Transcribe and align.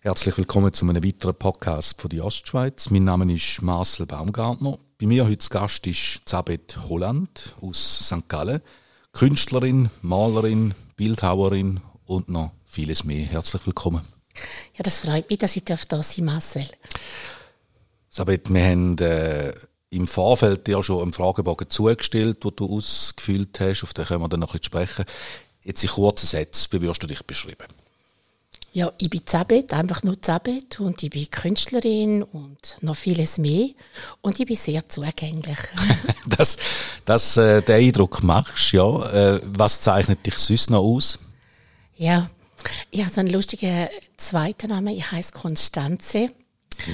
Herzlich 0.00 0.38
willkommen 0.38 0.72
zu 0.72 0.88
einem 0.88 1.04
weiteren 1.04 1.34
Podcast 1.34 2.00
von 2.00 2.08
der 2.08 2.24
Ostschweiz. 2.24 2.88
Mein 2.88 3.04
Name 3.04 3.30
ist 3.32 3.60
Marcel 3.60 4.06
Baumgartner. 4.06 4.78
Bei 4.98 5.06
mir 5.06 5.26
heute 5.26 5.36
zu 5.36 5.50
Gast 5.50 5.86
ist 5.86 6.22
Zabet 6.24 6.78
Holland 6.88 7.56
aus 7.60 8.06
St. 8.06 8.26
Gallen. 8.26 8.62
Künstlerin, 9.12 9.90
Malerin, 10.00 10.72
Bildhauerin 10.96 11.80
und 12.06 12.30
noch 12.30 12.52
vieles 12.64 13.04
mehr. 13.04 13.26
Herzlich 13.26 13.66
willkommen. 13.66 14.00
Ja, 14.76 14.82
das 14.82 15.00
freut 15.00 15.28
mich, 15.28 15.40
dass 15.40 15.56
ich 15.56 15.64
da 15.64 15.76
sein 15.76 16.24
Marcel. 16.24 16.66
Sabet, 18.08 18.52
wir 18.52 18.64
haben 18.64 18.96
äh, 18.98 19.52
im 19.90 20.06
Vorfeld 20.06 20.66
dir 20.66 20.82
schon 20.82 21.02
einen 21.02 21.12
Fragebogen 21.12 21.70
zugestellt, 21.70 22.44
den 22.44 22.56
du 22.56 22.76
ausgefüllt 22.76 23.58
hast. 23.60 23.84
Auf 23.84 23.94
den 23.94 24.04
können 24.04 24.22
wir 24.22 24.28
dann 24.28 24.40
noch 24.40 24.54
ein 24.54 24.60
bisschen 24.60 24.64
sprechen. 24.64 25.04
Jetzt 25.64 25.82
in 25.82 25.90
kurzen 25.90 26.26
Sätzen, 26.26 26.68
wie 26.72 26.82
würdest 26.82 27.02
du 27.02 27.06
dich 27.06 27.22
beschreiben? 27.22 27.66
Ja, 28.72 28.92
ich 28.98 29.08
bin 29.08 29.26
Zabet, 29.26 29.72
einfach 29.72 30.02
nur 30.02 30.20
Zabet 30.20 30.78
und 30.78 31.02
ich 31.02 31.10
bin 31.10 31.30
Künstlerin 31.30 32.22
und 32.22 32.76
noch 32.80 32.96
vieles 32.96 33.38
mehr 33.38 33.70
und 34.20 34.38
ich 34.38 34.46
bin 34.46 34.56
sehr 34.56 34.86
zugänglich. 34.88 35.58
das, 36.26 36.58
das, 37.04 37.36
äh, 37.38 37.62
den 37.62 37.86
Eindruck 37.86 38.22
machst, 38.22 38.72
ja. 38.72 39.10
Äh, 39.10 39.40
was 39.44 39.80
zeichnet 39.80 40.24
dich 40.24 40.36
sonst 40.36 40.70
noch 40.70 40.82
aus? 40.82 41.18
Ja, 41.96 42.30
ich 42.90 43.00
habe 43.00 43.10
so 43.10 43.20
einen 43.20 43.30
lustigen 43.30 43.88
zweiten 44.16 44.68
Namen. 44.68 44.88
Ich 44.88 45.10
heiße 45.10 45.32
Konstanze. 45.32 46.30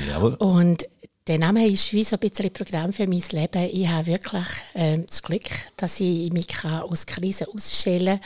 Jawohl. 0.09 0.35
Und 0.35 0.87
der 1.27 1.39
Name 1.39 1.67
ist 1.69 1.93
wie 1.93 2.05
so 2.05 2.17
ein 2.17 2.21
bisschen 2.21 2.53
Programm 2.53 2.93
für 2.93 3.07
mein 3.07 3.23
Leben. 3.31 3.71
Ich 3.73 3.89
habe 3.89 4.07
wirklich 4.07 4.45
äh, 4.75 4.99
das 4.99 5.23
Glück, 5.23 5.49
dass 5.77 6.01
ich 6.01 6.33
mich 6.33 6.49
aus 6.65 7.07
Krisen 7.07 7.47
ausstellen 7.55 8.21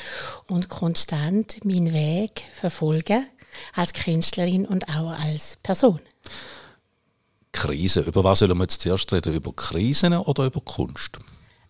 und 0.49 0.69
konstant 0.69 1.65
meinen 1.65 1.93
Weg 1.93 2.43
verfolgen 2.53 3.29
als 3.75 3.93
Künstlerin 3.93 4.67
und 4.67 4.89
auch 4.89 5.11
als 5.11 5.59
Person. 5.63 6.01
Krise. 7.53 8.01
Über 8.01 8.25
was 8.25 8.41
sollen 8.41 8.57
wir 8.57 8.65
jetzt 8.65 8.81
zuerst 8.81 9.13
reden? 9.13 9.35
Über 9.35 9.53
Krisen 9.53 10.13
oder 10.15 10.47
über 10.47 10.61
Kunst? 10.61 11.19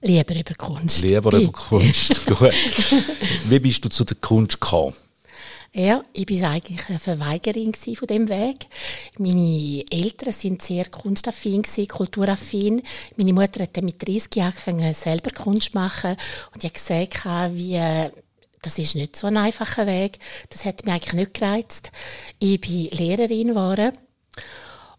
Lieber 0.00 0.34
über 0.34 0.54
Kunst. 0.54 1.02
Lieber 1.02 1.30
Bitte. 1.30 1.42
über 1.44 1.52
Kunst. 1.52 2.26
Gut. 2.26 2.54
Wie 3.48 3.58
bist 3.58 3.84
du 3.84 3.88
zu 3.88 4.04
der 4.04 4.16
Kunst 4.16 4.60
gekommen? 4.60 4.94
Ja, 5.74 6.02
ich 6.14 6.28
war 6.40 6.50
eigentlich 6.50 6.88
eine 6.88 6.98
Verweigerin 6.98 7.74
von 7.74 8.06
dem 8.06 8.28
Weg. 8.28 8.66
Meine 9.18 9.84
Eltern 9.90 10.32
sind 10.32 10.62
sehr 10.62 10.86
kunstaffin, 10.86 11.62
kulturaffin. 11.88 12.82
Meine 13.16 13.32
Mutter 13.34 13.62
hat 13.62 13.82
mit 13.82 14.06
30 14.06 14.34
Jahren 14.36 14.48
angefangen, 14.48 14.94
selber 14.94 15.30
Kunst 15.30 15.72
zu 15.72 15.78
machen. 15.78 16.16
Und 16.54 16.64
ich 16.64 16.70
habe 16.70 17.08
gesehen, 17.08 17.56
wie 17.56 18.10
das 18.62 18.78
ist 18.78 18.96
nicht 18.96 19.14
so 19.14 19.26
ein 19.26 19.36
einfacher 19.36 19.86
Weg. 19.86 20.18
Das 20.50 20.64
hat 20.64 20.84
mich 20.84 20.94
eigentlich 20.94 21.14
nicht 21.14 21.34
gereizt. 21.34 21.92
Ich 22.38 22.60
bin 22.60 22.86
Lehrerin 22.86 23.48
geworden. 23.48 23.92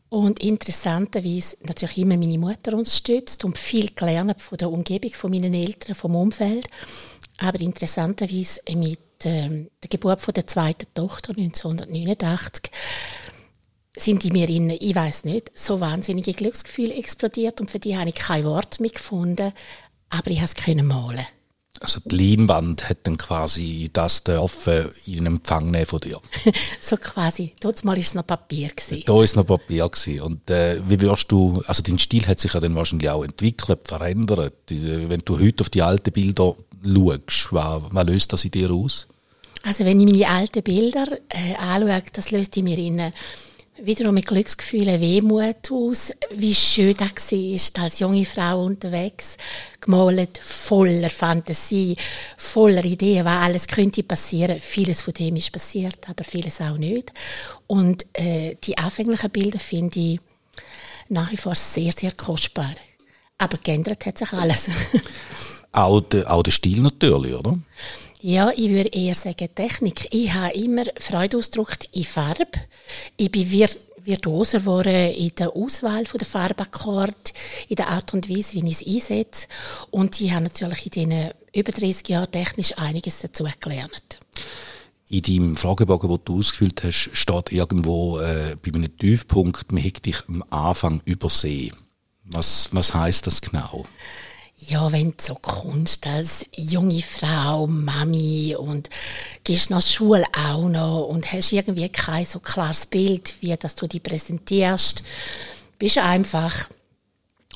Und 0.10 0.40
interessanterweise 0.40 1.58
natürlich 1.64 1.98
immer 1.98 2.18
meine 2.18 2.38
Mutter 2.38 2.74
unterstützt 2.76 3.44
und 3.44 3.58
viel 3.58 3.90
gelernt 3.94 4.42
von 4.42 4.58
der 4.58 4.72
Umgebung, 4.72 5.12
von 5.12 5.32
meinen 5.32 5.54
Eltern, 5.54 5.96
vom 5.96 6.16
Umfeld. 6.16 6.68
Aber 7.38 7.60
interessanterweise 7.60 8.62
mit 8.76 9.00
ähm, 9.26 9.70
der 9.84 9.90
Geburt 9.90 10.22
von 10.22 10.34
der 10.34 10.48
zweiten 10.48 10.88
Tochter 10.94 11.34
1989 11.38 12.72
sind 13.98 14.24
in 14.26 14.34
mir 14.34 14.50
in, 14.50 14.70
ich 14.70 14.96
weiß 14.96 15.26
nicht, 15.26 15.52
so 15.58 15.80
wahnsinnige 15.80 16.34
Glücksgefühle 16.34 16.94
explodiert 16.94 17.60
und 17.60 17.70
für 17.70 17.80
die 17.80 17.98
habe 17.98 18.10
ich 18.10 18.16
kein 18.16 18.46
Wort 18.46 18.80
mehr 18.80 18.92
gefunden, 18.92 19.52
aber 20.10 20.32
ich 20.32 20.40
konnte 20.40 20.72
es 20.72 20.84
malen. 20.84 21.26
Also 21.82 22.02
die 22.04 22.36
Leinwand 22.36 22.90
hat 22.90 23.00
dann 23.04 23.18
quasi 23.18 23.90
das 23.94 24.24
dürfen 24.24 24.90
in 25.06 25.26
Empfang 25.26 25.72
nehmen 25.72 25.86
von 25.86 26.02
dir? 26.02 26.20
so 26.82 26.98
quasi. 26.98 27.54
Dort 27.62 27.86
mal 27.86 27.98
ist 27.98 28.08
es 28.08 28.16
noch 28.16 28.28
Papier 28.28 28.70
gewesen. 28.70 29.04
Da 29.06 29.24
ist 29.24 29.38
noch 29.38 29.46
Papier 29.46 29.88
gewesen. 29.88 30.22
Und 30.22 30.50
äh, 30.50 30.82
wie 30.90 31.00
wirst 31.00 31.32
du, 31.32 31.64
also 31.68 31.82
dein 31.82 32.00
Stil 32.00 32.28
hat 32.28 32.40
sich 32.40 32.54
ja 32.54 32.60
dann 32.60 32.76
wahrscheinlich 32.76 33.10
auch 33.10 33.24
entwickelt, 33.24 33.88
verändert. 33.88 34.56
Wenn 34.68 35.22
du 35.24 35.40
heute 35.40 35.62
auf 35.62 35.70
die 35.70 35.82
alten 35.82 36.12
Bilder 36.12 36.56
schaust, 36.84 37.54
was, 37.54 37.82
was 37.92 38.06
löst 38.06 38.34
das 38.34 38.46
in 38.46 38.52
dir 38.52 38.72
aus? 38.72 39.08
Also 39.64 39.86
wenn 39.86 40.00
ich 40.00 40.06
meine 40.06 40.30
alten 40.30 40.64
Bilder 40.64 41.08
äh, 41.30 41.56
anschaue, 41.56 42.04
das 42.14 42.32
löst 42.32 42.56
in 42.58 42.64
mir 42.64 42.78
in 42.78 43.12
wiederum 43.84 44.14
mit 44.14 44.28
Glücksgefühlen 44.28 45.00
Wehmut 45.00 45.72
aus, 45.72 46.12
wie 46.32 46.54
schön 46.54 46.96
das 46.98 47.32
war, 47.32 47.84
als 47.84 48.00
junge 48.00 48.26
Frau 48.26 48.64
unterwegs, 48.64 49.38
gemalt, 49.82 50.38
voller 50.38 51.10
Fantasie, 51.10 51.96
voller 52.38 52.84
Ideen, 52.84 53.26
was 53.26 53.44
alles 53.44 53.68
könnte 53.68 54.04
passieren. 54.04 54.60
Vieles 54.60 55.02
von 55.02 55.14
dem 55.14 55.36
ist 55.36 55.52
passiert, 55.52 56.10
aber 56.10 56.24
vieles 56.24 56.62
auch 56.62 56.78
nicht. 56.78 57.14
Und 57.68 58.06
äh, 58.14 58.56
die 58.64 58.78
anfänglichen 58.78 59.30
Bilder 59.30 59.60
finde 59.60 60.00
ich 60.00 60.20
nach 61.10 61.32
wie 61.32 61.38
vor 61.38 61.56
sehr, 61.56 61.92
sehr 61.92 62.12
kostbar. 62.12 62.74
Aber 63.38 63.58
geändert 63.64 64.06
hat 64.06 64.18
sich 64.18 64.32
alles. 64.34 64.70
auch, 65.72 66.02
der, 66.02 66.32
auch 66.32 66.44
der 66.44 66.52
Stil 66.52 66.82
natürlich, 66.82 67.34
oder? 67.34 67.58
Ja, 68.22 68.52
ich 68.54 68.70
würde 68.70 68.90
eher 68.90 69.16
sagen 69.16 69.48
Technik. 69.56 70.14
Ich 70.14 70.34
habe 70.34 70.54
immer 70.54 70.84
Freude 71.00 71.38
ausgedrückt 71.38 71.88
in 71.94 72.04
Farbe. 72.04 72.48
Ich 73.16 73.32
bin 73.32 73.48
vir 73.48 73.70
virtuoser 74.04 74.60
geworden 74.60 75.14
in 75.14 75.32
der 75.36 75.56
Auswahl 75.56 76.04
der 76.04 76.28
Farbakkorde, 76.28 77.14
in 77.70 77.78
der 77.78 77.88
Art 77.88 78.14
und 78.14 78.30
Weise, 78.30 78.54
wie 78.54 78.68
ich 78.68 78.82
es 78.82 78.86
einsetze. 78.86 79.48
Und 79.92 80.20
ich 80.20 80.32
habe 80.32 80.44
natürlich 80.44 80.86
in 80.86 81.10
diesen 81.10 81.32
über 81.56 81.72
30 81.72 82.10
Jahren 82.10 82.32
technisch 82.32 82.78
einiges 82.78 83.20
dazu 83.20 83.46
gelernt. 83.62 84.20
In 85.08 85.22
deinem 85.22 85.56
Fragebogen, 85.56 86.10
den 86.10 86.20
du 86.26 86.40
ausgefüllt 86.40 86.84
hast, 86.84 87.12
steht 87.14 87.54
irgendwo 87.54 88.20
äh, 88.20 88.58
bei 88.62 88.74
einem 88.74 88.98
Tiefpunkt, 88.98 89.72
man 89.72 89.82
hätte 89.82 90.02
dich 90.02 90.18
am 90.28 90.44
Anfang 90.50 91.02
übersehen. 91.06 91.76
Was, 92.26 92.70
was 92.74 92.94
heißt 92.94 93.26
das 93.28 93.42
genau? 93.42 93.86
Ja, 94.68 94.92
wenn 94.92 95.12
du 95.12 95.16
so 95.20 95.36
kommst 95.36 96.06
als 96.06 96.46
junge 96.56 97.02
Frau, 97.02 97.66
Mami 97.66 98.56
und 98.58 98.90
gehst 99.44 99.70
nach 99.70 99.82
Schule 99.82 100.26
auch 100.38 100.68
noch 100.68 101.08
und 101.08 101.32
hast 101.32 101.54
irgendwie 101.54 101.90
kein 101.90 102.26
so 102.26 102.40
klares 102.40 102.86
Bild, 102.86 103.36
wie 103.42 103.56
dass 103.56 103.76
du 103.76 103.88
dich 103.88 104.04
präsentierst, 104.04 105.04
bist 105.78 105.96
du 105.96 106.04
einfach 106.04 106.68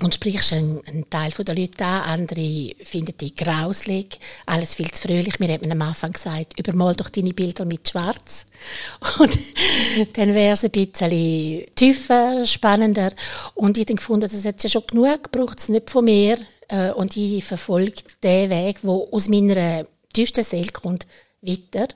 und 0.01 0.15
sprichst 0.15 0.53
einen, 0.53 0.81
einen 0.87 1.09
Teil 1.09 1.31
der 1.31 1.55
Leute 1.55 1.85
an, 1.85 2.21
andere 2.21 2.71
finden 2.83 3.15
dich 3.15 3.35
grauslig, 3.35 4.19
alles 4.45 4.75
viel 4.75 4.89
zu 4.89 5.07
fröhlich. 5.07 5.39
Mir 5.39 5.53
hat 5.53 5.61
man 5.61 5.71
am 5.71 5.81
Anfang 5.83 6.13
gesagt, 6.13 6.59
übermal 6.59 6.95
doch 6.95 7.09
deine 7.09 7.33
Bilder 7.33 7.65
mit 7.65 7.87
Schwarz. 7.87 8.47
Und 9.19 9.37
dann 10.13 10.33
wäre 10.33 10.53
es 10.53 10.63
ein 10.63 10.71
bisschen 10.71 11.65
tiefer, 11.75 12.45
spannender. 12.47 13.11
Und 13.53 13.77
ich 13.77 13.85
habe 13.85 13.95
gefunden, 13.95 14.21
das 14.21 14.43
jetzt 14.43 14.63
ja 14.63 14.69
schon 14.69 14.87
genug, 14.87 15.31
braucht 15.31 15.59
es 15.59 15.69
nicht 15.69 15.91
von 15.91 16.05
mir. 16.05 16.37
Äh, 16.67 16.91
und 16.91 17.15
ich 17.17 17.43
verfolge 17.43 18.03
den 18.23 18.49
Weg, 18.49 18.81
der 18.81 18.89
aus 18.89 19.29
meiner 19.29 19.85
tiefsten 20.13 20.43
Seele 20.43 20.71
kommt, 20.71 21.07
weiter. 21.41 21.87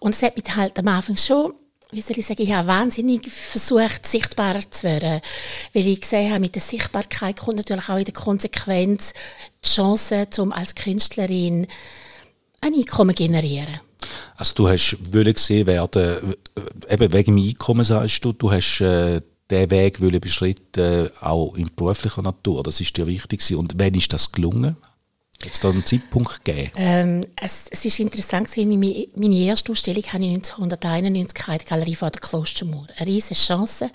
Und 0.00 0.14
es 0.14 0.22
hat 0.22 0.36
mich 0.36 0.54
halt 0.54 0.78
am 0.78 0.88
Anfang 0.88 1.16
schon 1.16 1.54
wie 1.92 2.00
soll 2.00 2.18
ich 2.18 2.26
sagen, 2.26 2.42
ich 2.42 2.52
habe 2.52 2.68
wahnsinnig 2.68 3.30
versucht, 3.30 4.06
sichtbarer 4.06 4.68
zu 4.70 4.84
werden. 4.84 5.20
Weil 5.74 5.86
ich 5.86 6.00
gesehen 6.00 6.30
habe, 6.30 6.40
mit 6.40 6.54
der 6.54 6.62
Sichtbarkeit 6.62 7.36
kommt 7.36 7.58
natürlich 7.58 7.88
auch 7.88 7.98
in 7.98 8.04
der 8.04 8.14
Konsequenz 8.14 9.12
die 9.62 9.68
Chance, 9.68 10.26
um 10.38 10.52
als 10.52 10.74
Künstlerin 10.74 11.66
ein 12.62 12.74
Einkommen 12.74 13.14
zu 13.14 13.22
generieren. 13.22 13.80
Also 14.36 14.54
du 14.54 14.68
hast 14.68 14.96
gesehen 15.12 15.66
werden, 15.66 16.34
eben 16.88 17.12
wegen 17.12 17.36
dem 17.36 17.46
Einkommen 17.46 17.84
sagst 17.84 18.24
du, 18.24 18.32
du 18.32 18.50
hast 18.50 18.80
äh, 18.80 19.20
den 19.52 19.70
Weg 19.70 20.00
wollen 20.00 20.20
beschritten, 20.20 21.10
auch 21.20 21.54
in 21.54 21.70
beruflicher 21.74 22.22
Natur. 22.22 22.62
Das 22.62 22.80
ist 22.80 22.96
dir 22.96 23.06
wichtig 23.06 23.54
Und 23.54 23.74
wann 23.78 23.94
ist 23.94 24.12
das 24.12 24.32
gelungen? 24.32 24.76
Hat 25.44 25.52
es 25.52 25.60
da 25.60 25.70
einen 25.70 25.84
Zeitpunkt 25.84 26.44
gegeben? 26.44 26.70
Ähm, 26.76 27.26
es, 27.40 27.66
es 27.70 27.84
ist 27.84 27.98
interessant 27.98 28.48
gewesen, 28.50 29.10
meine 29.16 29.36
erste 29.36 29.72
Ausstellung 29.72 30.04
habe 30.04 30.24
ich 30.24 30.34
1991 30.34 31.48
in 31.48 31.58
der 31.58 31.66
Galerie 31.66 31.96
vor 31.96 32.10
der 32.10 32.20
Klostermauer. 32.20 32.86
Eine 32.96 33.10
riesige 33.10 33.40
Chance. 33.40 33.90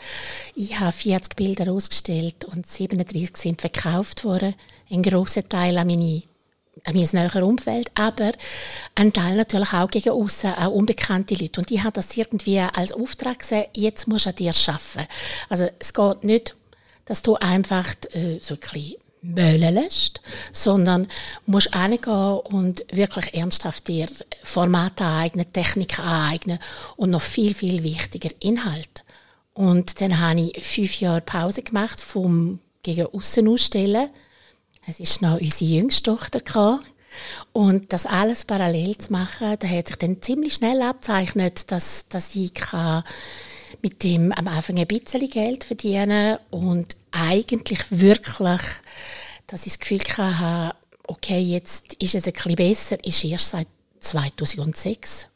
Ich 0.56 0.78
habe 0.80 0.92
40 0.92 1.36
Bilder 1.38 1.72
ausgestellt 1.72 2.44
und 2.46 2.68
37 2.68 3.38
sind 3.38 3.62
verkauft 3.62 4.26
worden. 4.26 4.56
Ein 4.92 5.04
grosser 5.04 5.48
Teil 5.48 5.78
an 5.78 5.88
meine 5.88 6.24
mein 6.86 7.10
näheres 7.12 7.42
Umfeld, 7.42 7.92
aber 7.96 8.32
ein 8.96 9.14
Teil 9.14 9.36
natürlich 9.36 9.74
auch 9.74 9.90
gegen 9.90 10.12
außen, 10.12 10.54
auch 10.54 10.72
unbekannte 10.72 11.36
Leute. 11.36 11.60
Und 11.60 11.72
ich 11.72 11.84
habe 11.84 11.94
das 11.94 12.16
irgendwie 12.16 12.60
als 12.60 12.94
Auftrag 12.94 13.40
gesehen, 13.40 13.66
jetzt 13.76 14.08
musst 14.08 14.26
du 14.26 14.30
an 14.30 14.36
dir 14.36 14.52
arbeiten. 14.68 15.08
Also 15.50 15.70
es 15.80 15.94
geht 15.94 16.24
nicht, 16.24 16.56
dass 17.06 17.22
du 17.22 17.36
einfach 17.36 17.88
äh, 18.12 18.40
so 18.42 18.56
ein 18.56 18.60
bisschen 18.60 18.96
Möhlen 19.22 19.74
lässt, 19.74 20.22
sondern 20.52 21.08
musst 21.46 21.76
reingehen 21.76 22.40
und 22.40 22.86
wirklich 22.92 23.34
ernsthaft 23.34 23.88
dir 23.88 24.08
Formate 24.44 25.04
aneignen, 25.04 25.52
Technik 25.52 26.00
aneignen 26.00 26.60
und 26.96 27.10
noch 27.10 27.22
viel, 27.22 27.54
viel 27.54 27.84
wichtiger 27.84 28.30
Inhalt. 28.40 29.04
Und 29.54 30.00
dann 30.02 30.20
habe 30.20 30.42
ich 30.42 30.64
fünf 30.64 31.00
Jahre 31.02 31.22
Pause 31.22 31.64
gemacht 31.64 32.00
vom 32.00 32.60
gegen 32.84 33.08
außen 33.08 33.48
ausstellen. 33.48 34.10
Es 34.90 35.02
ist 35.02 35.22
noch 35.22 35.42
unsere 35.42 35.70
jüngste 35.70 36.04
Tochter 36.04 36.40
gehabt. 36.40 36.86
Und 37.52 37.92
das 37.92 38.06
alles 38.06 38.46
parallel 38.46 38.98
zu 38.98 39.12
machen, 39.12 39.58
da 39.60 39.68
hat 39.68 39.88
sich 39.88 39.98
dann 39.98 40.22
ziemlich 40.22 40.54
schnell 40.54 40.82
abzeichnet, 40.82 41.72
dass, 41.72 42.08
dass 42.08 42.36
ich 42.36 42.54
mit 43.82 44.04
dem 44.04 44.32
am 44.32 44.48
Anfang 44.48 44.80
ein 44.80 44.88
bisschen 44.88 45.28
Geld 45.30 45.66
verdienen 45.66 46.38
und 46.52 46.96
eigentlich 47.12 47.84
wirklich, 47.90 48.62
dass 49.48 49.66
ich 49.66 49.74
das 49.74 49.80
Gefühl 49.80 50.00
hatte, 50.18 50.76
okay, 51.08 51.40
jetzt 51.40 51.96
ist 51.96 52.16
es 52.16 52.26
ein 52.26 52.34
bisschen 52.34 52.56
besser, 52.56 53.04
ist 53.04 53.26
erst 53.26 53.50
seit 53.50 53.68
2006. 54.00 55.28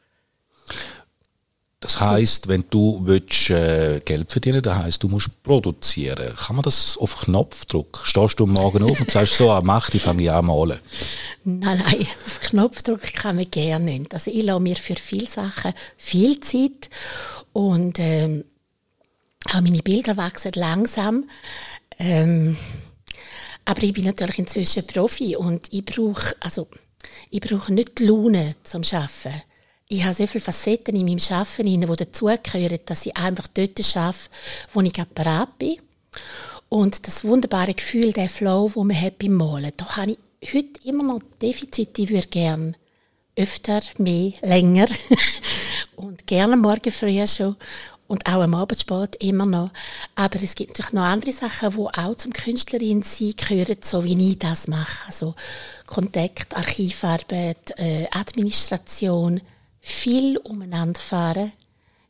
Das 1.81 1.99
heißt, 1.99 2.47
wenn 2.47 2.63
du 2.69 3.01
willst, 3.03 3.49
äh, 3.49 3.99
Geld 4.05 4.31
verdienen, 4.31 4.61
das 4.61 4.77
heißt, 4.77 5.01
du 5.01 5.07
musst 5.07 5.41
produzieren. 5.41 6.35
Kann 6.35 6.55
man 6.55 6.61
das 6.61 6.95
auf 6.95 7.21
Knopfdruck? 7.21 8.01
Stehst 8.03 8.39
du 8.39 8.45
morgen 8.45 8.83
auf 8.83 9.01
und 9.01 9.09
sagst 9.09 9.35
so, 9.35 9.49
ah, 9.49 9.61
mach, 9.63 9.89
die 9.89 9.97
fange 9.97 10.21
ich 10.21 10.31
an 10.31 10.45
malen? 10.45 10.79
Nein, 11.43 11.79
nein, 11.79 12.07
auf 12.25 12.39
Knopfdruck 12.41 13.01
kann 13.15 13.37
man 13.37 13.49
gerne 13.49 13.85
nicht. 13.85 14.13
Also 14.13 14.29
ich 14.29 14.43
lasse 14.43 14.59
mir 14.59 14.75
für 14.75 14.93
viele 14.93 15.25
Sachen 15.25 15.73
viel 15.97 16.39
Zeit 16.39 16.91
und 17.51 17.97
ähm, 17.97 18.45
auch 19.51 19.61
meine 19.61 19.81
Bilder 19.81 20.15
wachsen 20.17 20.51
langsam. 20.53 21.27
Ähm, 21.97 22.57
aber 23.65 23.81
ich 23.81 23.93
bin 23.93 24.05
natürlich 24.05 24.37
inzwischen 24.37 24.85
Profi 24.85 25.35
und 25.35 25.73
ich 25.73 25.83
brauche, 25.83 26.35
also, 26.41 26.67
ich 27.31 27.41
brauche 27.41 27.73
nicht 27.73 27.97
die 27.97 28.05
Laune 28.05 28.55
zum 28.63 28.83
Arbeiten 28.83 29.41
ich 29.91 30.05
habe 30.05 30.13
so 30.13 30.25
viele 30.25 30.43
Facetten 30.43 30.95
in 30.95 31.05
meinem 31.05 31.19
Arbeiten, 31.29 31.81
die 31.81 31.85
dazugehören, 31.85 32.79
dass 32.85 33.05
ich 33.05 33.17
einfach 33.17 33.47
dort 33.47 33.97
arbeite, 33.97 34.17
wo 34.73 34.81
ich 34.81 34.93
parat 35.13 35.57
bin. 35.59 35.77
Und 36.69 37.05
das 37.05 37.25
wunderbare 37.25 37.73
Gefühl, 37.73 38.13
der 38.13 38.29
Flow, 38.29 38.69
den 38.73 38.87
man 38.87 39.01
hat 39.01 39.19
beim 39.19 39.33
Malen, 39.33 39.73
da 39.75 39.97
habe 39.97 40.11
ich 40.39 40.53
heute 40.53 40.79
immer 40.85 41.03
noch 41.03 41.21
Defizite. 41.41 42.03
Ich 42.03 42.09
würde 42.09 42.27
gerne 42.27 42.73
öfter, 43.35 43.81
mehr, 43.97 44.31
länger 44.41 44.87
und 45.97 46.25
gerne 46.25 46.55
morgen 46.55 46.91
früh 46.91 47.27
schon 47.27 47.57
und 48.07 48.25
auch 48.27 48.41
am 48.41 48.55
Abend 48.55 48.79
spät 48.79 49.17
immer 49.17 49.45
noch. 49.45 49.71
Aber 50.15 50.41
es 50.41 50.55
gibt 50.55 50.71
natürlich 50.71 50.93
noch 50.93 51.03
andere 51.03 51.31
Sachen, 51.31 51.71
die 51.71 51.77
auch 51.77 52.15
zum 52.15 52.31
Künstlerin 52.31 53.01
sein 53.01 53.33
gehören, 53.35 53.77
so 53.81 54.05
wie 54.05 54.29
ich 54.29 54.39
das 54.39 54.69
mache. 54.69 55.07
Also 55.07 55.35
Kontakt, 55.85 56.55
Archivarbeit, 56.55 57.73
äh, 57.77 58.07
Administration, 58.11 59.41
viel 59.81 60.37
umeinander 60.37 60.99
fahren. 60.99 61.51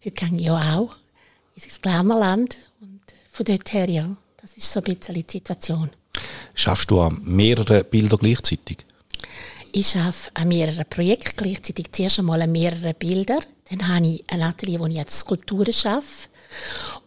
Heute 0.04 0.12
gehe 0.12 0.38
ich 0.38 0.46
ja 0.46 0.78
auch 0.78 0.96
ins 1.56 1.82
Glamourland 1.82 2.58
und 2.82 3.02
von 3.32 3.46
dort 3.46 3.74
her 3.74 3.90
ja, 3.90 4.16
das 4.42 4.58
ist 4.58 4.72
so 4.72 4.82
ein 4.82 4.96
bisschen 4.96 5.16
die 5.16 5.26
Situation. 5.30 5.90
Schaffst 6.54 6.92
du 6.92 7.02
an 7.02 7.20
mehreren 7.24 7.86
Bildern 7.86 8.20
gleichzeitig? 8.20 8.80
Ich 9.74 9.90
schaffe 9.90 10.30
an 10.34 10.50
mehreren 10.50 10.86
Projekten 10.90 11.38
gleichzeitig. 11.38 11.92
Zuerst 11.94 12.20
einmal 12.20 12.42
an 12.42 12.52
mehreren 12.52 12.94
Bildern. 12.96 13.40
Dann 13.70 13.88
habe 13.88 14.06
ich 14.06 14.24
ein 14.28 14.42
Atelier, 14.42 14.82
wo 14.82 14.88
ich 14.88 14.98
jetzt 14.98 15.18
Skulpturen 15.18 15.72
schaffe. 15.72 16.28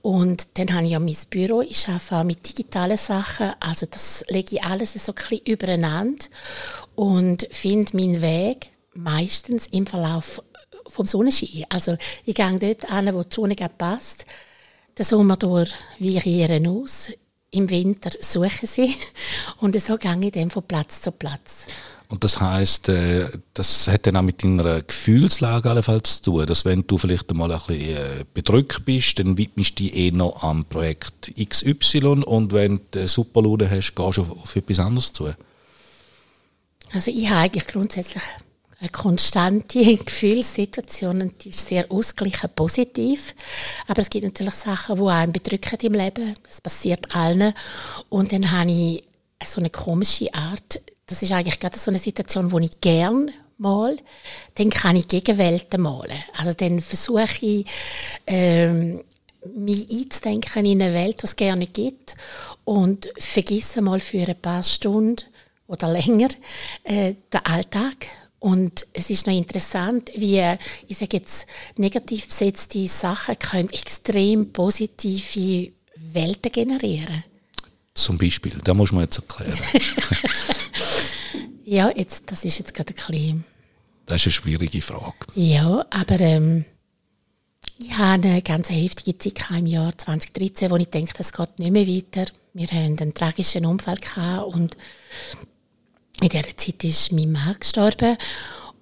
Und 0.00 0.46
dann 0.55 0.72
habe 0.72 0.87
ich 0.87 0.96
auch 0.96 1.00
mein 1.00 1.17
Büro. 1.28 1.60
Ich 1.60 1.87
arbeite 1.88 2.17
auch 2.17 2.25
mit 2.25 2.49
digitalen 2.49 2.96
Sachen. 2.96 3.52
Also 3.60 3.87
das 3.90 4.25
lege 4.28 4.56
ich 4.56 4.62
alles 4.62 4.94
so 4.94 5.12
ein 5.12 5.14
bisschen 5.14 5.46
übereinander 5.46 6.25
und 6.94 7.46
finde 7.50 7.96
meinen 7.96 8.22
Weg 8.22 8.70
meistens 8.94 9.67
im 9.67 9.87
Verlauf 9.87 10.43
vom 10.88 11.06
Sonnenschein. 11.06 11.64
Also 11.69 11.96
ich 12.25 12.34
gehe 12.34 12.58
dort 12.58 12.90
an, 12.90 13.14
wo 13.14 13.22
die 13.22 13.34
Sonne 13.34 13.56
passt. 13.76 14.26
Den 14.98 15.04
Sommer 15.04 15.36
durch 15.36 15.72
variieren 15.98 16.66
aus. 16.66 17.10
Im 17.50 17.70
Winter 17.70 18.10
suchen 18.20 18.66
sie. 18.66 18.94
Und 19.60 19.81
so 19.81 19.96
gehe 19.96 20.19
ich 20.20 20.32
dann 20.32 20.50
von 20.50 20.62
Platz 20.64 21.00
zu 21.00 21.12
Platz. 21.12 21.66
Und 22.08 22.22
das 22.22 22.40
heißt, 22.40 22.90
äh, 22.90 23.28
das 23.54 23.88
hat 23.88 24.06
dann 24.06 24.16
auch 24.16 24.22
mit 24.22 24.44
deiner 24.44 24.82
Gefühlslage 24.82 25.70
allenfalls 25.70 26.22
zu 26.22 26.31
tun, 26.31 26.46
dass 26.46 26.64
wenn 26.64 26.86
du 26.86 26.98
vielleicht 26.98 27.31
einmal 27.31 27.50
ein 27.50 27.60
bisschen 27.66 27.96
äh, 27.96 28.25
bedrückt 28.32 28.84
bist, 28.84 29.19
dann 29.19 29.38
widmest 29.38 29.78
du 29.78 29.84
dich 29.84 29.96
eher 29.96 30.12
noch 30.12 30.42
am 30.42 30.64
Projekt 30.64 31.32
XY 31.36 32.22
und 32.25 32.52
wenn 32.52 32.81
du 32.90 33.08
super 33.08 33.42
Laune 33.42 33.70
hast, 33.70 33.94
gehst 33.94 34.19
du 34.19 34.22
auf 34.22 34.54
etwas 34.54 34.78
anderes 34.81 35.12
zu. 35.12 35.32
Also 36.92 37.10
ich 37.10 37.28
habe 37.28 37.40
eigentlich 37.40 37.66
grundsätzlich 37.66 38.22
eine 38.84 38.90
konstante 38.90 39.96
Gefühlssituation 40.04 41.22
und 41.22 41.44
die 41.44 41.48
ist 41.48 41.69
sehr 41.69 41.90
ausgeglichen 41.90 42.50
positiv. 42.54 43.34
Aber 43.86 44.02
es 44.02 44.10
gibt 44.10 44.25
natürlich 44.25 44.54
Sachen, 44.54 44.96
die 44.96 45.08
einen 45.08 45.32
bedrücken 45.32 45.78
im 45.81 45.94
Leben. 45.94 46.34
Das 46.42 46.60
passiert 46.60 47.14
allen. 47.14 47.54
Und 48.10 48.32
dann 48.32 48.50
habe 48.52 48.70
ich 48.70 49.04
so 49.44 49.60
eine 49.60 49.70
komische 49.70 50.32
Art. 50.34 50.81
Das 51.06 51.22
ist 51.22 51.32
eigentlich 51.32 51.58
gerade 51.58 51.78
so 51.78 51.90
eine 51.90 51.98
Situation, 51.98 52.52
wo 52.52 52.58
ich 52.58 52.81
gern 52.81 53.31
mal, 53.56 53.96
dann 54.56 54.70
kann 54.70 54.96
ich 54.96 55.08
Gegenwelten 55.08 55.81
malen. 55.81 56.19
Also 56.36 56.52
dann 56.52 56.81
versuche 56.81 57.26
ich, 57.40 57.66
ähm, 58.26 59.00
mich 59.54 59.90
einzudenken 59.90 60.64
in 60.64 60.82
eine 60.82 60.94
Welt, 60.94 61.22
die 61.22 61.26
es 61.26 61.36
gerne 61.36 61.66
gibt 61.66 62.16
und 62.64 63.08
vergesse 63.19 63.82
mal 63.82 64.00
für 64.00 64.26
ein 64.26 64.40
paar 64.40 64.62
Stunden 64.62 65.25
oder 65.66 65.88
länger 65.88 66.28
äh, 66.84 67.14
den 67.32 67.44
Alltag 67.44 68.08
und 68.44 68.87
es 68.93 69.08
ist 69.08 69.26
noch 69.26 69.32
interessant, 69.32 70.11
wie, 70.17 70.38
ich 70.87 70.99
sage 70.99 71.17
jetzt, 71.17 71.46
negativ 71.79 72.29
besetzte 72.29 72.87
Sachen 72.88 73.38
können 73.38 73.70
extrem 73.70 74.52
positive 74.52 75.73
Welten 75.96 76.52
generieren. 76.52 77.25
Zum 77.94 78.19
Beispiel, 78.19 78.52
da 78.62 78.75
muss 78.75 78.93
man 78.93 79.05
jetzt 79.05 79.17
erklären. 79.17 79.55
ja, 81.64 81.91
jetzt, 81.96 82.31
das 82.31 82.44
ist 82.44 82.58
jetzt 82.58 82.75
gerade 82.75 82.93
ein 82.93 82.96
bisschen... 82.96 83.44
Das 84.05 84.17
ist 84.17 84.26
eine 84.26 84.32
schwierige 84.32 84.82
Frage. 84.82 85.14
Ja, 85.37 85.87
aber 85.88 86.20
ähm, 86.20 86.67
ich 87.79 87.96
hatte 87.96 88.29
eine 88.29 88.43
ganz 88.43 88.69
heftige 88.69 89.17
Zeit 89.17 89.58
im 89.58 89.64
Jahr 89.64 89.96
2013, 89.96 90.70
wo 90.70 90.76
ich 90.76 90.88
denke, 90.88 91.14
es 91.19 91.32
geht 91.32 91.58
nicht 91.58 91.73
mehr 91.73 91.88
weiter. 91.88 92.31
Wir 92.52 92.67
hatten 92.67 93.00
einen 93.00 93.14
tragischen 93.14 93.64
Unfall 93.64 93.96
gehabt 93.96 94.55
und 94.55 94.76
in 96.25 96.31
dieser 96.31 96.56
Zeit 96.56 96.82
ist 96.85 97.12
mein 97.12 97.32
Mann 97.32 97.56
gestorben 97.61 98.17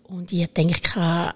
und 0.05 0.33
ich 0.33 0.47
denke, 0.49 1.35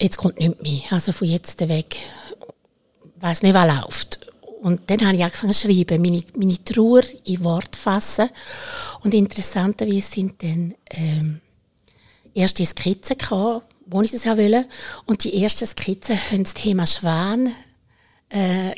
jetzt 0.00 0.16
kommt 0.16 0.40
nichts 0.40 0.60
mehr. 0.62 0.80
Also 0.90 1.12
von 1.12 1.28
jetzt 1.28 1.60
weg, 1.68 1.96
ich 1.96 3.22
weiß 3.22 3.42
nicht, 3.42 3.54
was 3.54 3.82
läuft. 3.82 4.32
Und 4.62 4.90
dann 4.90 5.04
habe 5.06 5.16
ich 5.16 5.24
angefangen 5.24 5.52
zu 5.52 5.68
schreiben, 5.68 6.02
meine, 6.02 6.24
meine 6.36 6.64
Trauer 6.64 7.02
in 7.24 7.44
Wort 7.44 7.76
fassen. 7.76 8.30
Und 9.02 9.14
interessanterweise 9.14 10.10
sind 10.10 10.42
dann 10.42 10.74
ähm, 10.90 11.40
erste 12.34 12.66
Skizzen 12.66 13.18
gekommen, 13.18 13.62
wo 13.86 14.02
ich 14.02 14.10
das 14.10 14.26
wollte. 14.26 14.66
Und 15.06 15.22
die 15.24 15.42
ersten 15.42 15.66
Skizzen 15.66 16.16
haben 16.16 16.44
das 16.44 16.54
Thema 16.54 16.86
Schwan 16.86 17.52
äh, 18.32 18.74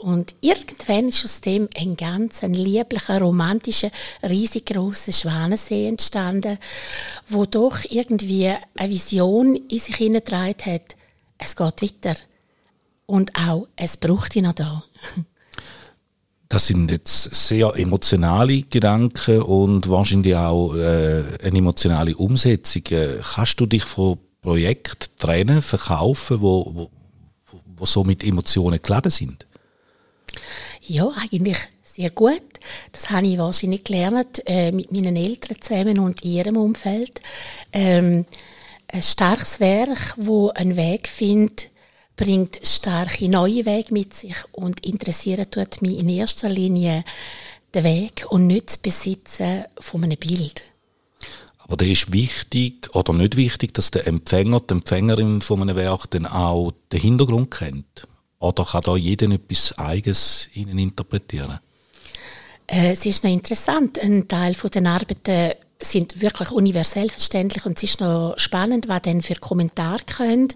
Und 0.00 0.34
irgendwann 0.42 1.08
ist 1.08 1.24
aus 1.24 1.40
dem 1.40 1.68
ein 1.76 1.96
ganz 1.96 2.44
ein 2.44 2.54
lieblicher, 2.54 3.20
romantischer, 3.20 3.90
riesig 4.22 4.66
grosser 4.66 5.12
Schwanensee 5.12 5.88
entstanden, 5.88 6.58
wo 7.28 7.46
doch 7.46 7.78
irgendwie 7.88 8.52
eine 8.76 8.90
Vision 8.90 9.56
in 9.56 9.78
sich 9.78 9.96
hineingetragen 9.96 10.74
hat, 10.74 10.96
es 11.38 11.56
geht 11.56 11.82
weiter. 11.82 12.16
Und 13.06 13.32
auch, 13.36 13.68
es 13.76 13.96
braucht 13.96 14.36
ihn 14.36 14.44
noch 14.44 14.54
da. 14.54 14.84
Das 16.50 16.68
sind 16.68 16.88
jetzt 16.92 17.34
sehr 17.48 17.72
emotionale 17.74 18.62
Gedanken 18.62 19.42
und 19.42 19.88
wahrscheinlich 19.88 20.36
auch 20.36 20.76
äh, 20.76 21.24
eine 21.42 21.58
emotionale 21.58 22.14
Umsetzung. 22.16 22.82
Äh, 22.90 23.18
kannst 23.34 23.58
du 23.58 23.66
dich 23.66 23.82
von 23.82 24.18
Projekten 24.40 25.08
trennen, 25.18 25.62
verkaufen, 25.62 26.42
wo, 26.42 26.70
wo 26.72 26.90
die 27.80 27.86
so 27.86 28.04
mit 28.04 28.24
Emotionen 28.24 28.80
geladen 28.82 29.10
sind? 29.10 29.46
Ja, 30.82 31.10
eigentlich 31.16 31.56
sehr 31.82 32.10
gut. 32.10 32.42
Das 32.92 33.10
habe 33.10 33.26
ich 33.26 33.38
wahrscheinlich 33.38 33.84
gelernt 33.84 34.42
äh, 34.46 34.72
mit 34.72 34.90
meinen 34.92 35.16
Eltern 35.16 35.60
zusammen 35.60 35.98
und 35.98 36.24
ihrem 36.24 36.56
Umfeld. 36.56 37.20
Ähm, 37.72 38.26
ein 38.88 39.02
starkes 39.02 39.60
Werk, 39.60 40.14
wo 40.16 40.50
einen 40.50 40.76
Weg 40.76 41.08
findet, 41.08 41.70
bringt 42.16 42.60
starke 42.62 43.28
neue 43.28 43.66
Wege 43.66 43.92
mit 43.92 44.14
sich 44.14 44.36
und 44.52 44.86
interessiert 44.86 45.52
tut 45.52 45.82
mich 45.82 45.98
in 45.98 46.08
erster 46.08 46.48
Linie 46.48 47.04
der 47.72 47.84
Weg 47.84 48.26
und 48.28 48.46
nicht 48.46 48.68
das 48.68 48.78
Besitzen 48.78 49.64
von 49.78 50.04
einem 50.04 50.18
Bild. 50.18 50.62
Aber 51.66 51.76
da 51.78 51.84
ist 51.84 52.12
wichtig 52.12 52.94
oder 52.94 53.12
nicht 53.14 53.36
wichtig, 53.36 53.72
dass 53.74 53.90
der 53.90 54.06
Empfänger, 54.06 54.60
die 54.60 54.74
Empfängerin 54.74 55.40
von 55.40 55.62
einem 55.62 55.76
Werk 55.76 56.10
dann 56.10 56.26
auch 56.26 56.72
den 56.92 57.00
Hintergrund 57.00 57.50
kennt. 57.50 58.06
Oder 58.38 58.64
kann 58.64 58.82
da 58.82 58.96
jeder 58.96 59.30
etwas 59.30 59.78
Eigenes 59.78 60.50
ihnen 60.52 60.78
interpretieren? 60.78 61.58
Äh, 62.66 62.92
es 62.92 63.06
ist 63.06 63.24
noch 63.24 63.30
interessant. 63.30 63.98
Ein 63.98 64.28
Teil 64.28 64.54
den 64.54 64.86
Arbeiten 64.86 65.52
sind 65.82 66.20
wirklich 66.20 66.50
universell 66.50 67.08
verständlich 67.08 67.64
und 67.64 67.78
es 67.78 67.84
ist 67.84 68.00
noch 68.00 68.34
spannend, 68.36 68.88
was 68.88 69.02
dann 69.02 69.22
für 69.22 69.36
Kommentare 69.36 70.02
kommen, 70.16 70.48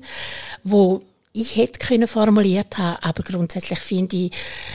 wo 0.62 1.02
ich 1.40 1.56
hätte 1.56 1.78
können 1.78 2.08
formuliert 2.08 2.78
haben, 2.78 2.98
aber 3.02 3.22
grundsätzlich 3.22 3.78
finde 3.78 4.16
ich, 4.16 4.32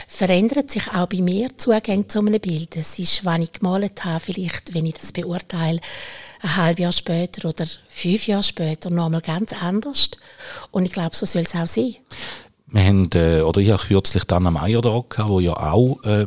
verändert 0.08 0.70
sich 0.70 0.88
auch 0.88 1.06
bei 1.06 1.18
mir 1.18 1.56
Zugang 1.58 2.08
zu 2.08 2.20
einem 2.20 2.40
Bild. 2.40 2.76
Es 2.76 2.98
ist, 2.98 3.24
wenn 3.24 3.42
ich 3.42 3.52
gemalt 3.52 4.04
habe, 4.04 4.20
vielleicht, 4.20 4.72
wenn 4.72 4.86
ich 4.86 4.94
das 4.94 5.12
beurteile, 5.12 5.80
ein 6.40 6.56
halbes 6.56 6.82
Jahr 6.82 6.92
später 6.92 7.48
oder 7.48 7.66
fünf 7.88 8.26
Jahre 8.26 8.42
später 8.42 8.90
nochmal 8.90 9.20
ganz 9.20 9.52
anders. 9.62 10.10
Und 10.70 10.84
ich 10.84 10.92
glaube, 10.92 11.14
so 11.14 11.26
soll 11.26 11.42
es 11.42 11.54
auch 11.54 11.66
sein. 11.66 11.96
Wir 12.66 12.82
haben, 12.82 13.10
äh, 13.14 13.40
oder 13.42 13.60
ich 13.60 13.70
habe 13.70 13.82
kürzlich 13.82 14.24
Anna 14.30 14.50
Meyer 14.50 14.80
da 14.80 15.02
gehabt, 15.08 15.42
ja 15.42 15.52
auch 15.52 16.02
äh, 16.04 16.26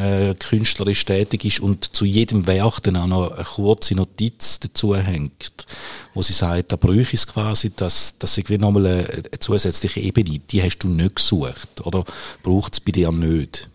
äh, 0.00 0.34
künstlerisch 0.34 1.04
tätig 1.04 1.44
ist 1.44 1.60
und 1.60 1.94
zu 1.94 2.04
jedem 2.04 2.46
Werk 2.46 2.80
dann 2.82 2.96
auch 2.96 3.06
noch 3.06 3.32
eine 3.32 3.44
kurze 3.44 3.94
Notiz 3.94 4.58
dazu 4.60 4.96
hängt, 4.96 5.66
wo 6.14 6.22
sie 6.22 6.32
sagt, 6.32 6.72
da 6.72 6.76
bräuchte 6.76 7.16
es 7.16 7.26
quasi, 7.26 7.72
dass 7.74 8.18
das 8.18 8.36
irgendwie 8.38 8.58
nochmal 8.58 8.86
eine, 8.86 9.08
eine 9.08 9.38
zusätzliche 9.38 10.00
Ebene, 10.00 10.38
die 10.38 10.62
hast 10.62 10.78
du 10.78 10.88
nicht 10.88 11.16
gesucht 11.16 11.84
oder 11.84 12.04
braucht 12.42 12.74
es 12.74 12.80
bei 12.80 12.92
dir 12.92 13.12
nicht? 13.12 13.68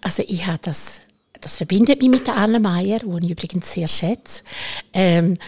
Also 0.00 0.24
ich 0.26 0.46
habe 0.46 0.58
das, 0.62 1.00
das 1.40 1.56
verbindet 1.56 2.02
mich 2.02 2.10
mit 2.10 2.26
der 2.26 2.36
Anne 2.36 2.60
Meyer, 2.60 2.98
die 2.98 3.26
ich 3.26 3.30
übrigens 3.30 3.72
sehr 3.72 3.88
schätze. 3.88 4.42
Ähm, 4.92 5.38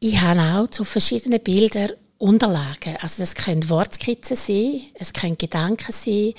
ich 0.00 0.20
habe 0.20 0.40
auch 0.40 0.68
zu 0.68 0.84
verschiedenen 0.84 1.40
Bildern 1.40 1.92
Unterlagen. 2.18 2.96
Also 3.00 3.22
das 3.22 3.36
können 3.36 3.68
Wortskizzen 3.68 4.36
sein, 4.36 4.80
es 4.94 5.12
können 5.12 5.38
Gedanken 5.38 5.92
sein, 5.92 6.34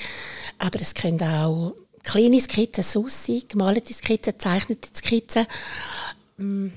aber 0.57 0.81
es 0.81 0.93
können 0.93 1.23
auch 1.23 1.73
kleine 2.11 2.41
Skizzen 2.41 2.83
sein, 2.83 3.43
gemalte 3.47 3.93
Skizzen, 3.93 4.33
gezeichnete 4.33 4.89
Skizzen. 4.93 5.45
Mm, 6.37 6.67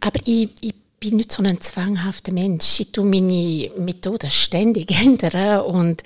aber 0.00 0.20
ich, 0.24 0.48
ich 0.60 0.74
bin 0.98 1.16
nicht 1.16 1.32
so 1.32 1.42
ein 1.42 1.60
zwanghafter 1.60 2.32
Mensch. 2.32 2.80
Ich 2.80 2.92
tue 2.92 3.04
meine 3.04 3.70
Methoden 3.76 4.30
ständig 4.30 4.90
ändern 5.02 5.62
und 5.62 6.02